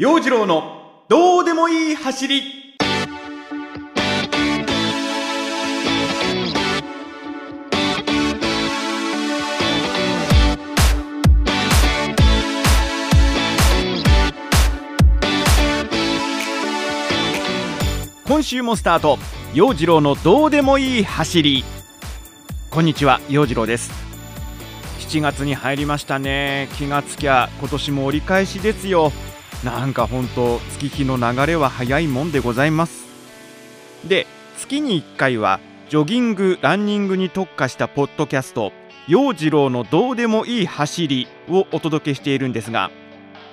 [0.00, 2.76] 陽次郎のどうでもいい走り。
[18.24, 19.18] 今週もスタート。
[19.52, 21.64] 陽次郎のどうでもいい走り。
[22.70, 23.90] こんにちは陽次郎です。
[25.00, 26.68] 7月に入りましたね。
[26.76, 29.10] 気がつきゃ今年も折り返しですよ。
[29.64, 33.06] なんか本当月日の流れは早いもんでございます。
[34.06, 34.26] で
[34.56, 38.72] 月に1回はジョギングランニングに特化したポッドキャスト
[39.08, 42.90] 陽次郎のどうでもいい走りをお届けしているんですが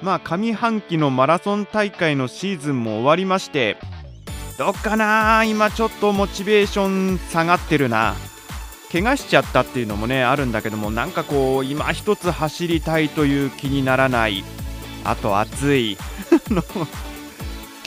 [0.02, 3.78] まあ上半期のマラソン大会のシーズンも終わりまして
[4.58, 8.16] どっかな今ちょっとモチベーション下がってるな。
[8.92, 14.44] 怪我しちゃったっていうのもねあるんだけどもなんかこう今一つ走りたいという気にならない。
[15.06, 15.98] あと暑い。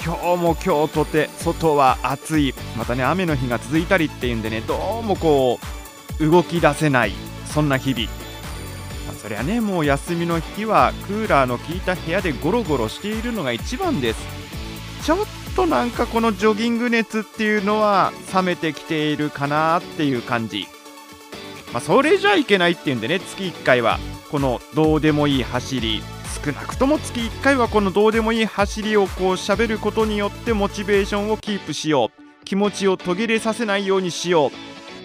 [0.05, 2.55] 今日も今日とて外は暑い。
[2.77, 5.59] またね雨の日が続いたりっていうんでねどうもこ
[6.21, 7.13] う動き出せない。
[7.53, 8.05] そんな日々、
[9.07, 14.21] まあ、そりゃねもう休みの日はクーラーの効いた部屋でゴロゴロしているのが一番です。
[15.05, 15.19] ちょっ
[15.57, 20.69] となんかこのジョギング熱っていうのは冷めてきているかなっていう感じ。
[21.73, 23.99] まあ、それじゃいけないっていうんでね月1回は
[24.31, 26.03] このどうでもいい走り。
[26.29, 32.23] 少なくとも月1回はこのどうでもいい走りをこう喋ることによってモチベーションをキープしよう。
[32.45, 34.51] 気持ちを途切れさせないようにしよう。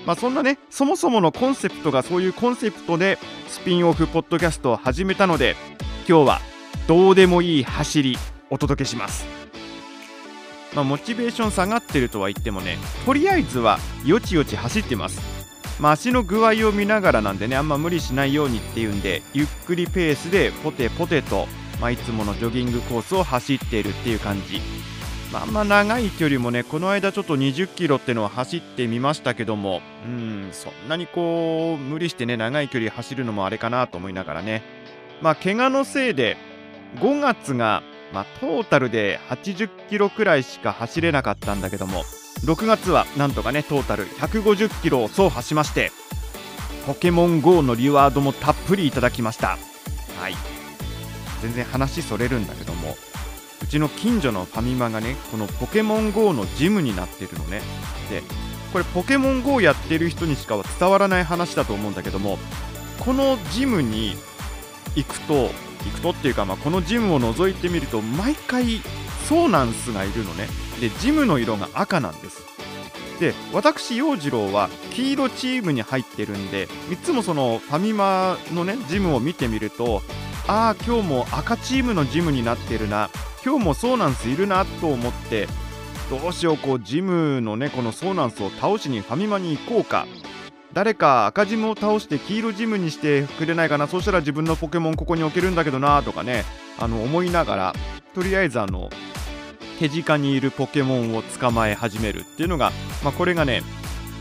[0.06, 5.56] まあそんなねそもそものコンセプトがそういうコンセプトでスピンオフポッドキャストを始めたので
[6.08, 6.42] 今日は
[6.88, 8.18] どうでもいい走り
[8.50, 9.26] お届けします。
[10.76, 15.33] まあ、モチベーション下がってるとは言ってもねとりあえずはよちよち走ってます。
[15.80, 21.48] まあ、足の具合を見ながらなんでねあんま無理しないようにっていうんでゆっくりペースでポテポテと、
[21.82, 24.62] まあ、いつものジョギングコースを走っているっていう感じ、
[25.32, 34.62] まあ、あんま長い距離もねこの間ちょっと20キロってのを走ってみましたけどもうんそんなにこう無理してね長い距離走るのもあれかなと思いながらね。
[35.22, 36.38] まあ怪我のせいで
[37.00, 37.82] 5月が、
[38.12, 42.04] まあ、トータルで80キロくらいしか走れなかったんだけども
[42.42, 45.92] 6月はなんとかねトータル150キロを走破しまして
[46.86, 49.58] ポケモン GO のリワードもたっぷりいただきました。
[50.20, 50.36] はい。
[51.42, 52.96] 全然話それるんだけども
[53.62, 57.62] うちの近所のファミマがねこのポケモン GO のジムになってるのね。
[58.10, 58.22] で
[58.72, 62.40] これポケモン GO やってる人にしかは伝わらない話だと思うんだけども
[63.00, 64.16] このジムに
[64.96, 65.52] 行くと
[65.86, 68.82] 行くとっていうか、まあ、このジムを覗いてみると毎回
[69.28, 70.48] ソーナンスがいるのね。
[70.80, 72.44] でジムの色が赤なんです。
[73.20, 80.02] で私陽次郎は黄色チームに入ってるんでいつもそのファミマのねジムを見てみると
[80.48, 83.10] ああ今日も赤チームのジムになってるな。
[83.46, 85.48] 今日もソーナンスいるなと思って
[86.10, 90.08] どうしようこうジムのねこのソーナンスを倒しにファミマに行こうか。
[90.74, 93.88] 誰か赤ジムを倒して黄色ジムにしてくれないかな。
[93.88, 96.46] そうしたら自分のポケモンここに置けるんだけどなとかね
[96.80, 97.74] あの思いながら
[98.16, 98.90] とりあえずあの
[99.84, 102.72] 手近にいるポケモンを捕まえ始めるっていうのが、
[103.04, 103.64] まあ、これがね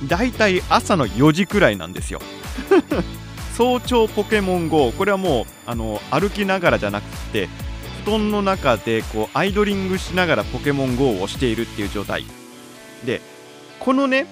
[0.08, 2.20] だいたい朝の4時くらいなんですよ。
[3.56, 7.48] 早朝ポケモン GO これはもうあの歩きながらじゃなくて
[8.04, 12.24] 布団の中でこうアイドリングしながらポケモン GO をしているっていう状態。
[13.06, 13.20] で
[13.78, 14.26] このね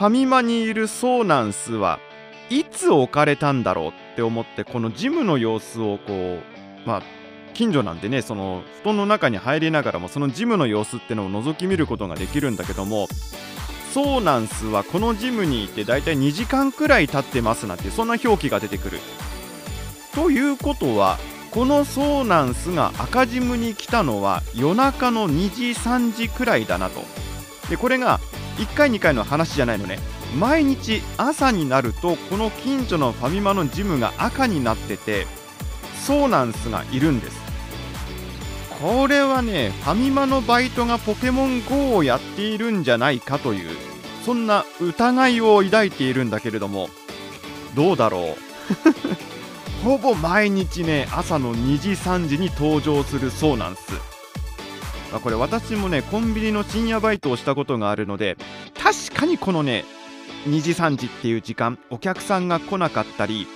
[0.00, 2.00] ファミマにいるソーナンスは
[2.48, 6.40] いつ置かれたんだろうって思ってこのジムの様子をこ
[6.84, 7.19] うまあ
[7.54, 13.08] 近所なんでねその布団の中に入りながらもそのジムの様子ってのを覗き見ることができるんだけども
[13.92, 18.98] ソーナンスはこのジムにいてだいたい2時間くらい経ってますなんてそんな表記が出てくる。
[20.14, 21.18] ということは
[21.50, 27.02] このソーナンスが赤ジムに来たのは夜中の2時3時くらいだなと。
[27.68, 28.20] でこれが
[28.58, 29.98] 1回2回の話じゃないのね。
[30.38, 35.26] 毎日朝になるとこの近所のファミマのジムが赤になってて
[36.06, 37.39] ソーナンスがいるんです。
[38.80, 43.76] これはねファミマのバイトがポケモン GO をやっているんじゃないかという
[44.24, 46.88] そんな疑いを抱いているんだけれども
[47.74, 48.36] どうだろ
[49.80, 49.84] う？
[49.84, 53.80] ほぼ毎日ね朝の2時3時に登場するそうなんす。
[55.10, 58.36] まあ、これ私もねコンビニの深夜バイトをしたことがあるので
[58.80, 59.84] 確かにこのね
[60.46, 63.48] 2時3時っていう時間お客さんが来なかったり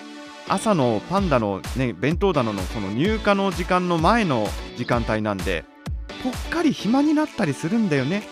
[0.49, 4.47] 朝のパンダの、ね、弁当棚のその入荷の時間の前の
[4.77, 5.65] 時間帯なんで
[6.23, 8.23] ぽっかり暇になったりするんだよね。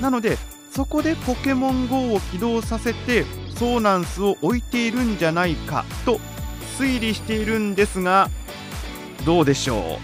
[0.00, 0.36] なので
[0.70, 3.24] そこでポケモン GO を起動させて
[3.56, 6.20] ソーナンスを置いているんじゃないかと
[6.78, 8.28] 推理しているんですが
[9.26, 9.98] どうでしょ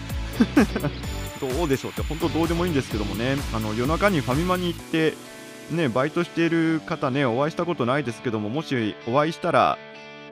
[1.39, 1.39] う？
[1.57, 3.37] どうでしょうって本当どうでもいいんですけどもね。
[3.53, 5.13] あの夜中にファミマに行って
[5.71, 9.77] ねバイトしている方ねお会いしたことないですけどももしお会いしたら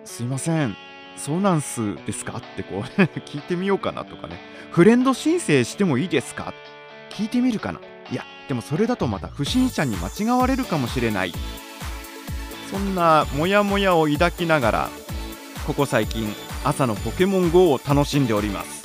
[0.04, 0.76] すいません。
[1.15, 2.38] そうなんすですか？
[2.38, 2.81] ってこう
[3.21, 4.39] 聞いてみようかなとかね。
[4.71, 6.54] フレンド申請してもいいですか？
[7.12, 7.80] 聞いてみるかな。
[8.12, 11.33] いやでもそれだとまた不審者に間違われるかもしれない。
[12.69, 14.89] そんなモヤモヤを抱きながら
[15.68, 16.33] ここ最近
[16.63, 18.83] 朝のポケモン GO を楽しんでおります。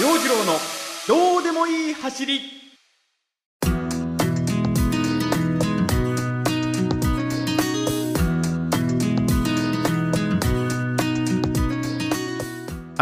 [0.00, 0.52] 陽次郎の
[1.06, 2.61] どうでもいい走り。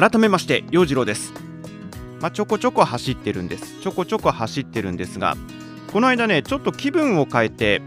[0.00, 1.34] 改めまして陽次郎です。
[2.22, 3.82] まあ、ちょこちょこ走ってるんです。
[3.82, 5.36] ちょこちょこ走ってるんですが
[5.92, 7.82] この間ねちょっと気分を変えて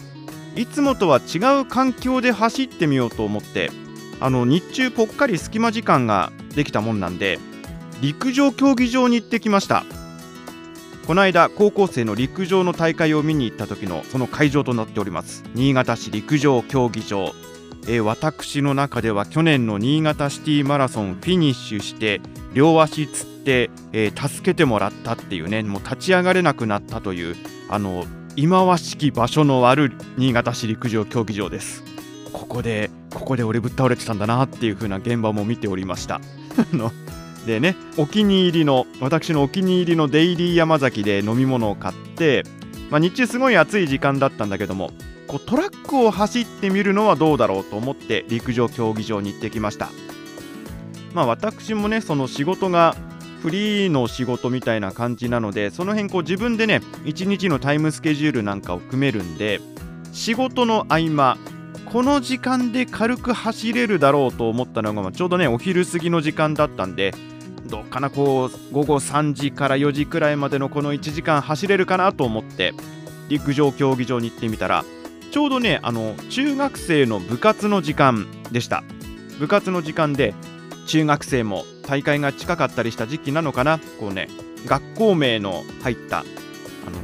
[0.56, 3.71] いつもとは違う環境で走ってみようと思って
[4.19, 7.39] あの日中ぽっかり隙間時間ができたもんなんで
[8.00, 9.83] 陸上競技場に行ってきました。
[11.07, 15.44] この間高校生の陸上の大会を見に行った時のその会場となっております。
[15.56, 17.33] 新潟市陸上競技場。
[17.88, 22.22] えー、私の中では去年の新潟シティマラソンフィニッシュして
[22.54, 27.36] 両足つって、えー、助けてもらったっていうねもう立ち上がれなくなったという
[27.70, 31.84] あの忌まわしき場所のある新潟市陸上競技場です。
[32.32, 36.20] ここでここで俺ぶっ倒れてたんだなっていう風な現場も見ておりました。
[37.46, 42.44] でねお気に入りの私のお気に入りのデイリー山崎で飲み物を買って、
[42.90, 44.92] まあ、日中すごい暑い時間だったんだけども
[45.34, 49.90] こうトラックを走ってみるのはどうだろうと思って陸上競技場に行ってきました。
[51.16, 52.96] まあ私もねその仕事が
[53.42, 59.60] フリーの仕事みたいな感じなのでその辺こう自分でね1日のタイムスケジュールなんかを組めるんで
[60.12, 61.38] 仕事の合間
[61.92, 67.14] この時間で軽く走れるだろうと思ったのがちょうどねお昼過ぎの時間だったんで
[67.66, 72.74] どっかなこう午後3時から4時くらいまでのこの1時間走れるかなと思って
[73.30, 74.86] 陸上競技場に行ってみたら
[75.34, 78.84] ちょうどねあの中学生の部活の時間でした。
[79.40, 80.36] 部活の時間で
[80.86, 83.80] 中学生も大会が近かったりした時期なのかな。
[84.00, 84.28] こうね
[84.68, 86.26] 学校名の入ったあの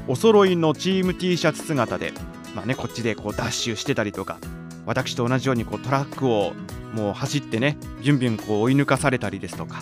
[0.08, 2.14] お揃いのチーム T シャツ姿で、
[2.54, 4.38] まあね、こっちでこうダッシュしてたりとか
[4.86, 6.54] 私と同じようにこうトラックを
[6.94, 9.82] もう走ってねビュンビュンこう追い抜かされたりですとか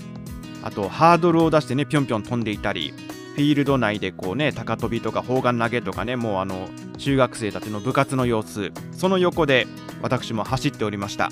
[0.63, 2.93] あとハードルを出してねぴょんぴょん飛んでいたり
[3.35, 8.71] フィールド内でこうね高跳びとか砲丸投げとかねもうあの中学生たちの部活の様子。
[8.91, 9.67] その横で
[10.01, 11.31] 私も走っておりました。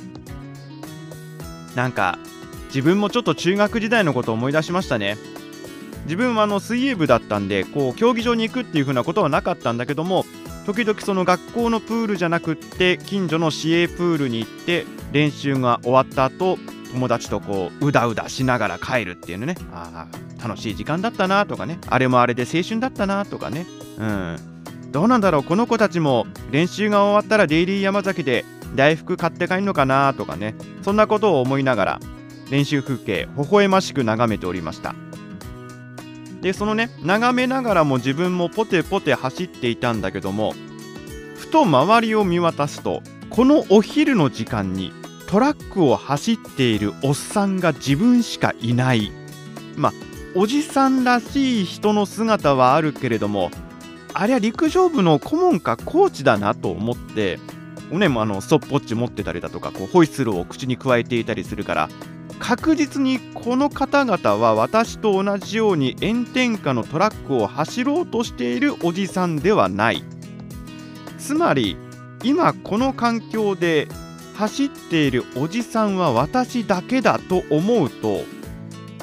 [1.76, 2.18] なんか
[2.68, 5.18] 自分もちょっと中学時代のことを思い出しましたね。
[6.06, 10.24] 自分はあの水泳部だったんでこう競技場に行くっていう風なことはなかったんだけども
[10.68, 16.58] 時々その学校のプールじゃなくって近所の市営プールに行って練習が終わった後
[16.92, 19.56] 友達とこううだうだしながら帰るっていうのね。
[19.74, 21.80] ああ楽しい時間だったなとかね。
[21.88, 23.66] あれもあれで青春だったなとかね。
[23.98, 24.55] うん。
[24.95, 28.45] どうなんだろうこの子たちも練習が終わったらデイリー山崎で
[28.75, 32.00] 大福買って帰るのかなとかねそんなことを思いながら
[32.50, 34.95] 練習風景微笑ましく眺めておりました。
[36.39, 40.53] でそのね眺めながらも自分もポテポテ走っていたんだけども
[41.36, 44.94] ふと周りを見渡すとこのお昼の時間に
[45.27, 49.11] トラックを走っているおっさんが自分しかいない。
[49.75, 49.94] まあ
[50.37, 53.52] おじさんらしい人の姿はあるけれども
[54.18, 57.38] あれは陸上部の顧問かコーチだなと思って
[57.92, 61.90] ねもあのストップウォッチ持ってたりだとかこうホイッスルを口に加えていたりするから
[62.40, 70.04] 確実にこの方々は私と同じように炎天下のトラックを走ろうとしているおじさんではない。
[71.18, 71.78] つまり
[72.24, 73.88] 今この環境で
[74.36, 78.22] 走っているおじさんは私だけだと思うと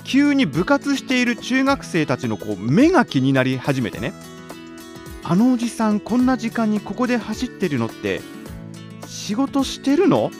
[0.04, 4.12] 急に部活している中学生たちのこう目が気になり始めてね。
[5.25, 8.21] あのおじさんこんな時間にここで走ってるのって
[9.07, 10.31] 仕事してるの？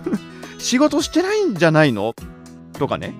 [0.58, 2.14] 仕事してないんじゃないの？
[2.74, 3.14] とかね。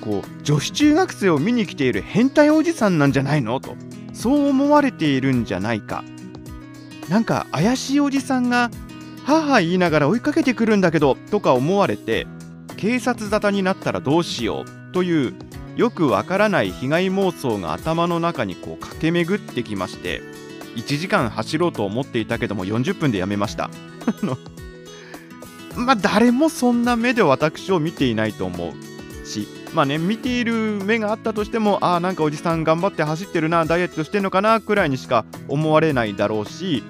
[0.00, 3.60] こう女子中学生を見に来ている変態おじさんなんじゃないの？
[3.60, 3.76] と。
[4.12, 6.04] そう思われているんじゃないか。
[7.08, 8.70] なんか怪しいおじさんが
[9.24, 12.26] 母言いながら追いかけてくるんだけどとか思われて
[12.76, 15.34] 警察沙汰になったらどうしようという
[15.76, 20.22] よくわからない被害妄想が頭の中にこう駆け巡ってきまして
[20.76, 23.70] 1時間走ろうと思っていたけども40分でやめました。
[25.76, 36.82] まあ誰もそんな目で私を見ていないと思うしまあね見ている目があったとしてもああなんかおじさん頑張って走ってるなダイエットしてんのかなくらいにしか思われないだろうし、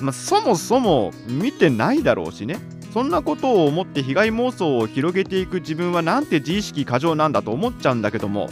[0.00, 2.58] まあ、そもそも見てないだろうしね。
[2.92, 8.50] そんなことを思って被害妄想を広げていく自分はなんて自意識過剰なんだと思っちゃうんだけども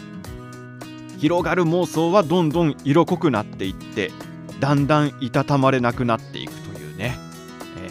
[1.19, 4.13] 広がる妄想はどんどん色濃くなっていって
[4.61, 7.17] だんだんいたたまれなくなっていくというね、
[7.79, 7.89] え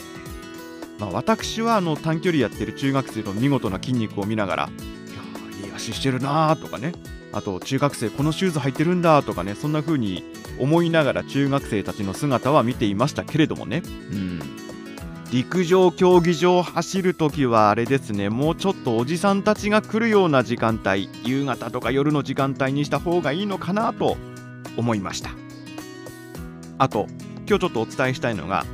[1.00, 1.01] ー。
[1.01, 4.69] まあ、私はあの短距離やってる中学生の見事な筋肉を見ながら
[5.59, 6.93] いやいい足してるなーとかね。
[7.33, 9.55] あと中学生このシューズ履いてるんだとかね。
[9.55, 10.24] そんな風に
[10.59, 13.83] 思いながら中学生たちの姿は見ていましたけれどもね。
[14.12, 14.39] うん。
[15.31, 18.29] 陸上競技場を走るときはあれですね。
[18.29, 24.17] もうちょっとおじさんたちが来るような時間帯夕方とか夜の時間帯にした方がいいのかなと
[24.77, 25.31] 思いました。
[26.77, 27.07] あと
[27.48, 28.65] 今日ちょっとお伝えしたいのが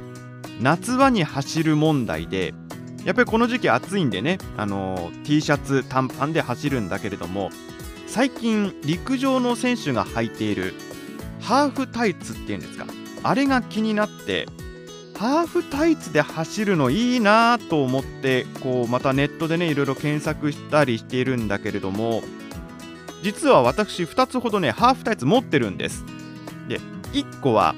[0.60, 2.54] 夏場に走る問題で
[3.06, 7.50] やっぱりこの時期暑いんでねあの T シャツ短パンで走るんだけれども
[8.08, 10.74] 最近陸上の選手が履いている
[11.42, 12.86] ハーフタイツっていうんですか
[13.24, 14.48] あれが気になって
[15.18, 22.22] ハーフタイツで走るのいいなと思ってこうまたネットでねいろいろ検索したりしているんだけれども
[23.22, 26.04] 実は私2つほどねハーフタイツ持ってるんです。
[26.68, 26.80] で
[27.14, 27.74] 1個は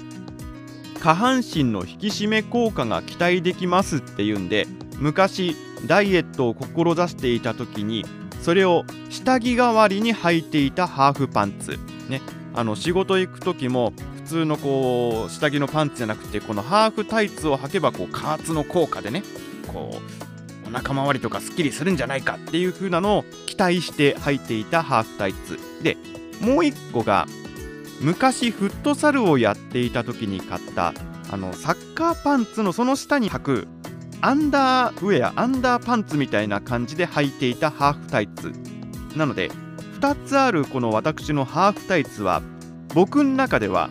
[1.06, 4.66] 下半身の引き締め効果が期待できますっていうんで
[4.98, 8.04] 昔ダイエットを志していた時に
[8.42, 11.78] それを下着代わりに履いていたハーフパンツ。
[12.10, 12.24] ね。
[12.56, 19.22] あの仕事行く時も普通のこう下着のパンツじゃなくてこのハーフタイツを履けばこう加圧の効果でね
[19.68, 20.02] こ
[20.66, 25.60] うお腹周りとかすっきりするんじゃないかっていう風なのを期待して履いていたハーフタイツ。
[25.84, 25.98] で
[26.42, 27.28] もう一個が
[28.02, 30.94] 昔フットサルをやっていた時に買った
[31.32, 33.68] あのサッカーパンツのその下に履く
[34.22, 38.54] アンダーウェアアンダーパンツみたいな感じで履いていたハーフタイツ。
[39.16, 39.50] なので
[40.00, 42.42] 2つあるこの私のハーフタイツは
[42.94, 43.90] 僕の中では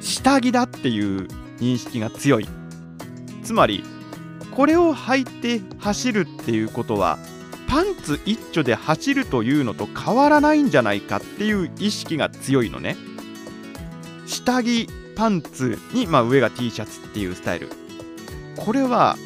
[0.00, 1.26] 下着だっていう
[1.58, 2.48] 認識が強い。
[3.42, 3.84] つまり
[4.52, 7.18] これを履いて走るっていうことは
[7.68, 12.96] パンツ一丁で走るというのと変わらないんじゃないかっていう意識が強いのね。
[14.32, 17.68] 下着パンツに、まあ、上が T シャツっていうスタイル。
[18.56, 19.16] これは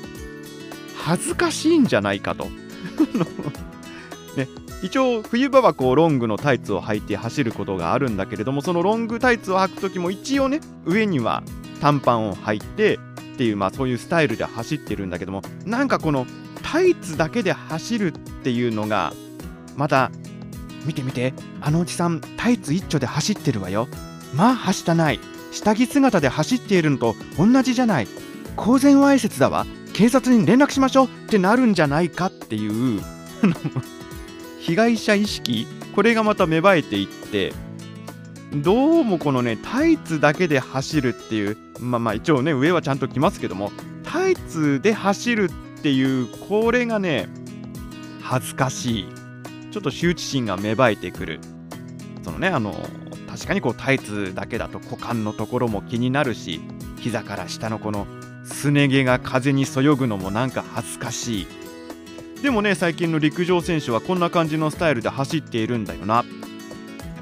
[0.96, 2.48] 恥ずかしいんじゃないかと。
[4.36, 4.48] ね、
[4.82, 11.42] 一応冬場はこうロングのタイツを履いて走ることがあるんだけれどもそのロングタイツを履く時も一応ね上には
[11.80, 12.98] 短パンを履いて
[13.34, 16.26] っていうまあそういうスタイルで走ってるんだけどもなんかこの
[16.62, 19.14] タイツだけで走るっていうのが
[19.76, 20.10] また
[20.84, 21.32] 見て見て
[21.62, 23.88] あのおじさんタイツ一丁で走ってるわよ。
[24.34, 25.20] まあはしたない。
[25.52, 28.08] 下着姿で走っているのと同じじゃない。
[28.56, 29.66] 公然わいせつだわ。
[29.92, 33.00] 警察に連絡しましょうってなるんじゃないかっていう。
[34.60, 35.66] 被害者意識？
[35.94, 37.52] これがまた芽生えていって。
[38.54, 41.56] どうもこのねタイツだけで走るっていう。
[41.80, 43.72] まあまあ一応ね上はちゃんと着ますけども。
[44.04, 47.28] タイツで走るっていうこれがね
[48.22, 49.08] 恥ずかしい。
[49.72, 51.40] ちょっと羞恥心が芽生えてくる。
[52.22, 52.74] そのねあの
[53.36, 56.62] 確かにこうタイツだけだと股間のところも気になるし
[56.98, 58.06] 膝から下のこの
[58.44, 61.46] すね毛が風にそよぐのもなんか恥ずかしい。
[62.42, 66.14] でもね最近の陸上選手はこんな感じのスタイルで走っているんだよな。
[66.16, 66.24] やっ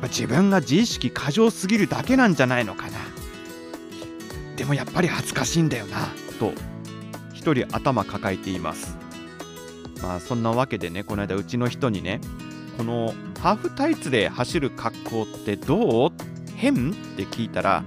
[0.02, 2.99] ぱ自分が自意識過剰すぎるだけなんじゃないのかな。
[4.54, 6.52] でもやっぱり恥ずかしいんだよなと
[7.33, 8.97] 一人頭抱えています。
[10.00, 12.21] まあそんなわけでねこの間うちの人にね
[12.76, 16.12] このハーフタイツで走る格好ってどう？
[16.57, 16.93] 変？
[16.93, 17.85] って聞いたら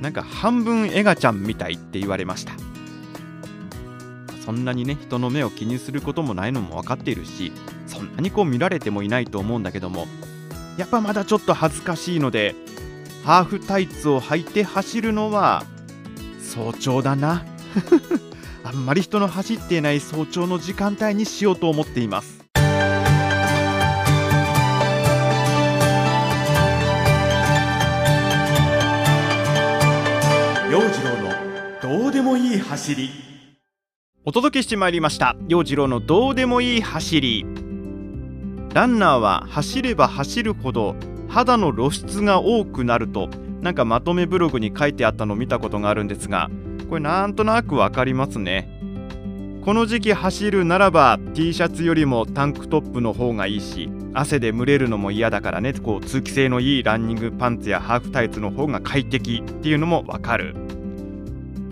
[0.00, 2.52] なんか半分エガちゃんみたいって言われました。
[4.44, 7.50] そんなにね人の目を気にすることもないのも分かっているし
[7.86, 10.06] そんなにこう見られてもいないと思うんだけども
[10.76, 12.54] やっぱまだちょっと恥ずかしいので
[13.24, 15.64] ハーフタイツを履いて走るのは
[16.42, 17.42] 早朝だな。
[18.64, 22.43] あんまり人の走っていない早朝の時間帯にしようと思っています。
[30.74, 31.30] 陽次郎の
[31.80, 33.08] どうでもいい走り。
[34.24, 35.36] お届けしてまいりました。
[35.46, 37.46] 陽次郎のどうでもいい走り。
[38.74, 40.96] ランナーは走れば走るほど
[41.28, 43.28] 肌の露出が多くなると
[43.60, 46.50] なんかまとめブログに書いてあったのを見たことがあるんですが
[46.88, 48.73] これなんとなくわかりますね。
[49.64, 60.52] この時期走るならば T シャツよりもタンクトップの方がいいし汗で蒸れるのも嫌だからねこう通気性のいいランニングパンツやハーフタイツの方が快適っていうのもわかる。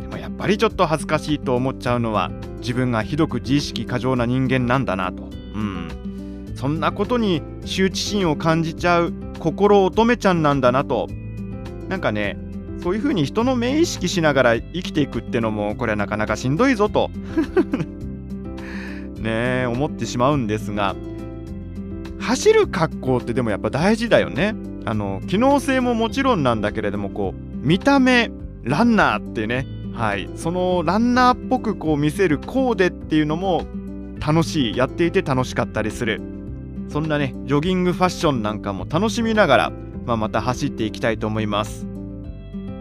[0.01, 2.31] でもやっぱりちょっと恥ずかしいと思っちゃうのは
[2.61, 5.25] 自分がひどく自意識過剰な人間なんだなと。
[5.25, 5.27] う
[5.59, 6.53] ん。
[6.57, 11.09] そんなことに羞恥心を感じちゃう心乙女ちゃんなんだなと。
[11.91, 12.39] なんかね
[12.83, 17.11] そういうふうに人の目意識しながら生きていくってのもこれはなかなかしんどいぞと。
[19.19, 20.97] ねえ思ってしまうんですが
[22.19, 24.57] 走る格好ってでもやっぱ大事だよね。
[24.85, 28.33] あの機能性ももちろんなんだけれどもこう見た目
[28.65, 30.29] ランナーってねはい。
[30.35, 33.65] そのランナーっぽくこう見せるコーデっていうのも
[34.19, 36.21] 楽しいやっていて楽しかったりする。
[36.89, 39.73] そんなねジョギングファッションなんかも楽しみながら、
[40.05, 41.92] まあ、また走っていきたいと思います。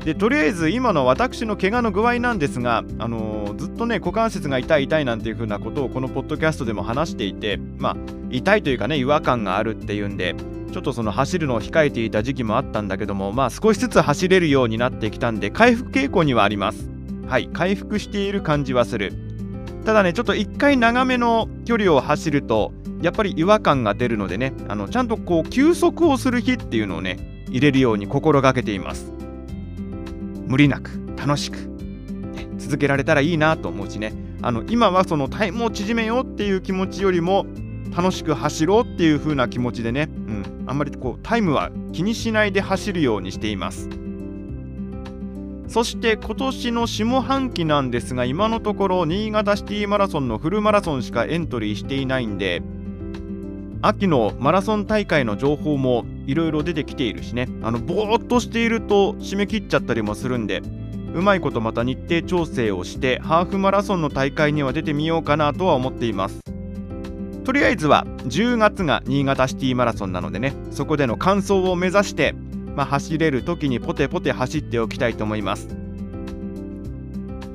[0.06, 7.98] でとりあえず今の私の怪我の具合なんですが、あのー、ずっとね股関節が痛い痛いなんていう風なことをこのポッドキャストでも話していてまあ
[8.32, 10.36] 痛いというかね違和感があるっていうんで
[10.72, 16.90] ちょっとその走るのを控えていた時期もあったんだけどもまあ少しずつ走れるようになってきたんで回復傾向にはあります。
[17.28, 19.14] はい回復している感じはする。
[19.86, 29.21] ただねちょっと一回長めの距離を走るとやっぱり違和感が出るのでねあのちゃんとこう休息をする日っていうのをね入れるように心がけています。
[30.52, 34.14] 無理なく楽しく、ね、続けられたらいいなと思うしね。
[34.42, 37.46] あの今はそのタイムを縮めようっていう気持ちよりも
[37.96, 43.88] 楽しく走ろうっていう風な気持ちでね、うん、あんまりこうタイムは気にしないで走るようにしています。
[45.70, 52.62] そして今年の下半期なんですが今のところ新潟シティマラソンのフルマラソンしかエントリーしていないんで
[53.82, 57.48] 秋のマラソン大会の情報もいろいろ出てきているしね。
[57.62, 60.62] あのぼーっとしていると締め切っちゃったりもするんで
[61.14, 66.40] うまいことまた日程調整をしてハーフマラソンの大会には出てみようかなとは思っています。
[67.44, 72.34] とりあえずは10月が新潟シティマラソンなのでねそこでの完走を目指して、
[72.76, 75.68] まあ、走れる時にポテポテ走っておきたいと思います。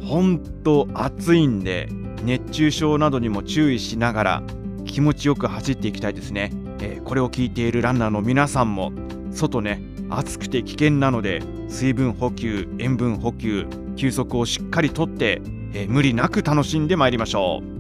[0.02, 1.88] ほんと暑いんで
[2.25, 4.42] 熱中症などにも注意しながら
[4.85, 8.92] 気持ちよく走っていきたいですね、えー、これを聞いているランナーの皆さんも
[9.33, 13.66] 外ね暑くて危険なので水分補給塩分補給
[13.97, 15.40] 休息をしっかりとって、
[15.73, 17.76] えー、無理なく楽しんでまいりましょう。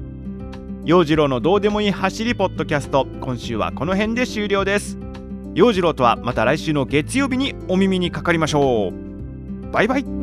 [0.86, 4.96] 陽次郎のどうでもいい走りポッドキャスト今週はこの辺で終了です。
[5.54, 9.72] 陽次郎とはまた来週の月曜日にお耳にかかりましょう。
[9.72, 10.15] バイバイ。